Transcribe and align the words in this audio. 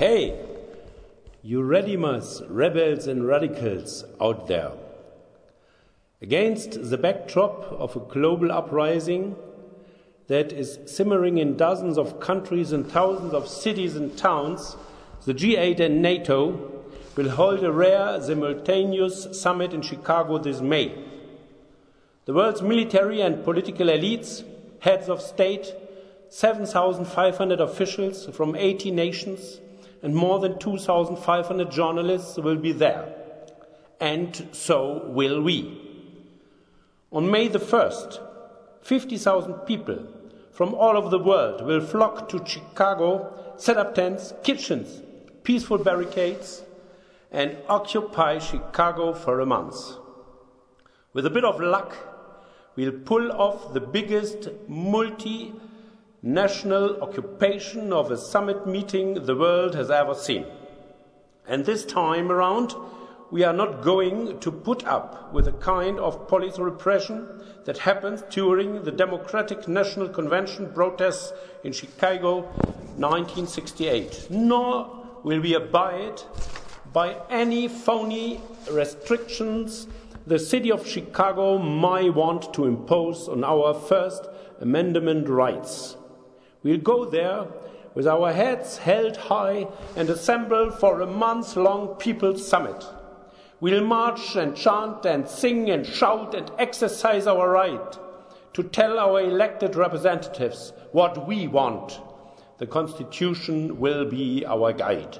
Hey, 0.00 0.34
you 1.42 1.60
Redimas, 1.60 2.42
rebels 2.48 3.06
and 3.06 3.26
radicals 3.26 4.02
out 4.18 4.46
there. 4.46 4.72
Against 6.22 6.88
the 6.88 6.96
backdrop 6.96 7.64
of 7.64 7.94
a 7.94 8.00
global 8.00 8.50
uprising 8.50 9.36
that 10.28 10.54
is 10.54 10.78
simmering 10.86 11.36
in 11.36 11.58
dozens 11.58 11.98
of 11.98 12.18
countries 12.18 12.72
and 12.72 12.90
thousands 12.90 13.34
of 13.34 13.46
cities 13.46 13.94
and 13.94 14.16
towns, 14.16 14.74
the 15.26 15.34
G8 15.34 15.80
and 15.80 16.00
NATO 16.00 16.82
will 17.14 17.28
hold 17.28 17.62
a 17.62 17.70
rare 17.70 18.22
simultaneous 18.22 19.38
summit 19.38 19.74
in 19.74 19.82
Chicago 19.82 20.38
this 20.38 20.62
May. 20.62 20.96
The 22.24 22.32
world's 22.32 22.62
military 22.62 23.20
and 23.20 23.44
political 23.44 23.88
elites, 23.88 24.44
heads 24.78 25.10
of 25.10 25.20
state, 25.20 25.74
7,500 26.30 27.60
officials 27.60 28.24
from 28.28 28.56
80 28.56 28.92
nations, 28.92 29.60
and 30.02 30.14
more 30.14 30.38
than 30.38 30.58
2,500 30.58 31.70
journalists 31.70 32.36
will 32.36 32.56
be 32.56 32.72
there. 32.72 33.14
And 34.00 34.48
so 34.52 35.04
will 35.06 35.42
we. 35.42 35.80
On 37.12 37.30
May 37.30 37.48
the 37.48 37.58
1st, 37.58 38.20
50,000 38.82 39.54
people 39.66 40.06
from 40.52 40.74
all 40.74 40.96
over 40.96 41.08
the 41.08 41.18
world 41.18 41.64
will 41.64 41.80
flock 41.80 42.28
to 42.30 42.44
Chicago, 42.46 43.54
set 43.56 43.76
up 43.76 43.94
tents, 43.94 44.32
kitchens, 44.42 45.02
peaceful 45.42 45.78
barricades, 45.78 46.62
and 47.30 47.56
occupy 47.68 48.38
Chicago 48.38 49.12
for 49.12 49.40
a 49.40 49.46
month. 49.46 49.76
With 51.12 51.26
a 51.26 51.30
bit 51.30 51.44
of 51.44 51.60
luck, 51.60 51.96
we'll 52.76 52.92
pull 52.92 53.32
off 53.32 53.72
the 53.72 53.80
biggest 53.80 54.48
multi 54.68 55.52
national 56.22 57.02
occupation 57.02 57.92
of 57.92 58.10
a 58.10 58.16
summit 58.16 58.66
meeting 58.66 59.14
the 59.24 59.34
world 59.34 59.74
has 59.74 59.90
ever 59.90 60.14
seen. 60.14 60.44
And 61.46 61.64
this 61.64 61.84
time 61.84 62.30
around, 62.30 62.74
we 63.30 63.42
are 63.42 63.52
not 63.52 63.82
going 63.82 64.38
to 64.40 64.52
put 64.52 64.86
up 64.86 65.32
with 65.32 65.46
the 65.46 65.52
kind 65.52 65.98
of 65.98 66.28
police 66.28 66.58
repression 66.58 67.26
that 67.64 67.78
happened 67.78 68.22
during 68.28 68.82
the 68.82 68.90
Democratic 68.90 69.66
National 69.66 70.08
Convention 70.08 70.70
protests 70.72 71.32
in 71.64 71.72
Chicago 71.72 72.42
1968, 72.98 74.26
nor 74.30 75.06
will 75.22 75.40
we 75.40 75.54
abide 75.54 76.20
by 76.92 77.16
any 77.30 77.68
phony 77.68 78.40
restrictions 78.70 79.86
the 80.26 80.38
city 80.38 80.70
of 80.70 80.86
Chicago 80.86 81.56
might 81.58 82.14
want 82.14 82.52
to 82.54 82.66
impose 82.66 83.26
on 83.26 83.42
our 83.42 83.72
First 83.72 84.28
Amendment 84.60 85.28
rights. 85.28 85.96
We'll 86.62 86.78
go 86.78 87.04
there 87.04 87.46
with 87.94 88.06
our 88.06 88.32
heads 88.32 88.78
held 88.78 89.16
high 89.16 89.66
and 89.96 90.08
assemble 90.10 90.70
for 90.70 91.00
a 91.00 91.06
month 91.06 91.56
long 91.56 91.96
People's 91.96 92.46
Summit. 92.46 92.84
We'll 93.60 93.84
march 93.84 94.36
and 94.36 94.56
chant 94.56 95.04
and 95.04 95.28
sing 95.28 95.70
and 95.70 95.86
shout 95.86 96.34
and 96.34 96.50
exercise 96.58 97.26
our 97.26 97.50
right 97.50 97.98
to 98.52 98.62
tell 98.62 98.98
our 98.98 99.20
elected 99.20 99.76
representatives 99.76 100.72
what 100.92 101.26
we 101.26 101.46
want. 101.46 102.00
The 102.58 102.66
Constitution 102.66 103.80
will 103.80 104.04
be 104.04 104.44
our 104.46 104.72
guide. 104.72 105.18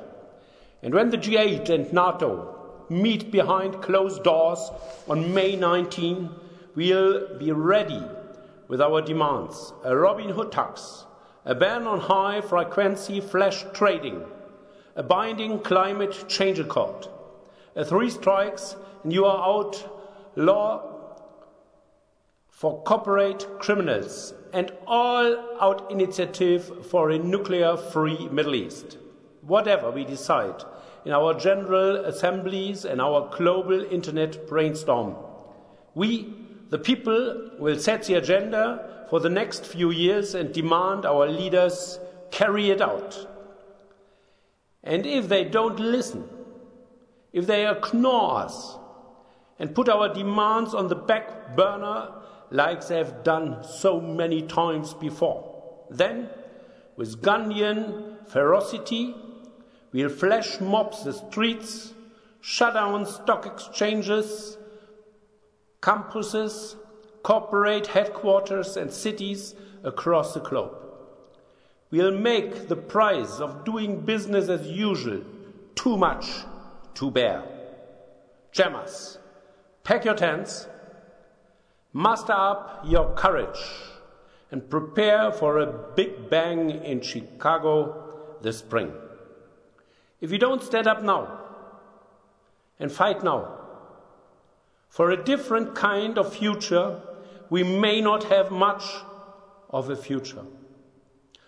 And 0.82 0.94
when 0.94 1.10
the 1.10 1.18
G8 1.18 1.68
and 1.68 1.92
NATO 1.92 2.84
meet 2.88 3.30
behind 3.30 3.82
closed 3.82 4.24
doors 4.24 4.70
on 5.08 5.32
May 5.32 5.56
19, 5.56 6.28
we'll 6.74 7.38
be 7.38 7.52
ready 7.52 8.02
with 8.68 8.80
our 8.80 9.02
demands 9.02 9.72
a 9.84 9.96
Robin 9.96 10.30
Hood 10.30 10.52
tax, 10.52 11.04
a 11.44 11.54
ban 11.54 11.86
on 11.86 12.00
high 12.00 12.40
frequency 12.40 13.20
flash 13.20 13.64
trading, 13.72 14.22
a 14.96 15.02
binding 15.02 15.58
climate 15.60 16.24
change 16.28 16.58
accord, 16.58 17.08
a 17.76 17.84
three 17.84 18.10
strikes 18.10 18.76
and 19.02 19.12
you 19.12 19.24
are 19.24 19.56
out. 19.56 19.96
Law 20.36 20.90
for 22.60 22.82
corporate 22.82 23.46
criminals, 23.58 24.34
and 24.52 24.70
all 24.86 25.58
out 25.62 25.90
initiative 25.90 26.86
for 26.86 27.10
a 27.10 27.18
nuclear 27.18 27.74
free 27.76 28.28
Middle 28.28 28.54
East. 28.54 28.98
Whatever 29.40 29.90
we 29.90 30.04
decide 30.04 30.62
in 31.06 31.12
our 31.12 31.32
general 31.32 32.04
assemblies 32.04 32.84
and 32.84 33.00
our 33.00 33.34
global 33.34 33.82
internet 33.90 34.46
brainstorm, 34.46 35.16
we, 35.94 36.34
the 36.70 36.78
people, 36.78 37.50
will 37.58 37.78
set 37.78 38.04
the 38.04 38.14
agenda 38.14 39.06
for 39.10 39.20
the 39.20 39.28
next 39.28 39.66
few 39.66 39.90
years 39.90 40.34
and 40.34 40.54
demand 40.54 41.04
our 41.04 41.26
leaders 41.26 41.98
carry 42.30 42.70
it 42.70 42.80
out. 42.80 43.26
And 44.84 45.04
if 45.04 45.28
they 45.28 45.44
don't 45.44 45.78
listen, 45.78 46.28
if 47.32 47.46
they 47.46 47.68
ignore 47.68 48.38
us 48.38 48.78
and 49.58 49.74
put 49.74 49.88
our 49.88 50.14
demands 50.14 50.72
on 50.72 50.88
the 50.88 50.94
back 50.94 51.56
burner 51.56 52.12
like 52.50 52.86
they've 52.86 53.12
done 53.24 53.64
so 53.64 54.00
many 54.00 54.42
times 54.42 54.94
before, 54.94 55.62
then, 55.90 56.28
with 56.96 57.20
Gandhian 57.20 58.28
ferocity, 58.28 59.14
we'll 59.92 60.08
flash 60.08 60.60
mobs 60.60 61.02
the 61.02 61.12
streets, 61.12 61.92
shut 62.40 62.74
down 62.74 63.06
stock 63.06 63.44
exchanges, 63.44 64.56
campuses, 65.82 66.76
corporate 67.22 67.86
headquarters, 67.86 68.76
and 68.76 68.92
cities 68.92 69.54
across 69.82 70.34
the 70.34 70.40
globe. 70.40 70.76
We'll 71.90 72.16
make 72.16 72.68
the 72.68 72.76
price 72.76 73.40
of 73.40 73.64
doing 73.64 74.00
business 74.00 74.48
as 74.48 74.66
usual 74.66 75.22
too 75.74 75.96
much 75.96 76.30
to 76.94 77.10
bear. 77.10 77.42
Jammers, 78.52 79.18
pack 79.82 80.04
your 80.04 80.14
tents, 80.14 80.68
muster 81.92 82.32
up 82.32 82.82
your 82.86 83.14
courage, 83.14 83.60
and 84.50 84.68
prepare 84.68 85.32
for 85.32 85.58
a 85.58 85.66
big 85.94 86.28
bang 86.28 86.70
in 86.84 87.00
Chicago 87.00 88.38
this 88.42 88.58
spring. 88.58 88.92
If 90.20 90.30
you 90.30 90.38
don't 90.38 90.62
stand 90.62 90.86
up 90.86 91.02
now 91.02 91.40
and 92.78 92.92
fight 92.92 93.24
now 93.24 93.59
for 94.90 95.12
a 95.12 95.24
different 95.24 95.74
kind 95.74 96.18
of 96.18 96.34
future, 96.34 97.00
we 97.48 97.62
may 97.62 98.00
not 98.00 98.24
have 98.24 98.50
much 98.50 98.82
of 99.70 99.88
a 99.88 99.96
future. 99.96 100.44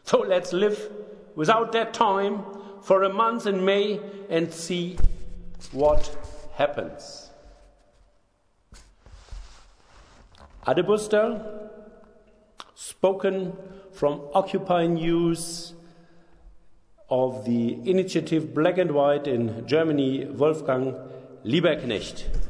So 0.04 0.20
let's 0.20 0.52
live 0.52 0.90
without 1.34 1.72
that 1.72 1.92
time 1.92 2.44
for 2.82 3.02
a 3.02 3.12
month 3.12 3.46
in 3.46 3.64
May 3.64 4.00
and 4.30 4.52
see 4.52 4.96
what 5.72 6.16
happens. 6.54 7.30
Adbuster, 10.64 11.68
spoken 12.76 13.56
from 13.92 14.20
Occupy 14.34 14.86
News 14.86 15.74
of 17.10 17.44
the 17.44 17.72
initiative 17.90 18.54
Black 18.54 18.78
and 18.78 18.92
White 18.92 19.26
in 19.26 19.66
Germany, 19.66 20.26
Wolfgang 20.26 20.94
Lieberknecht. 21.44 22.42